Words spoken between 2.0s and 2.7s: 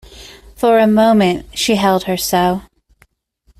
her so.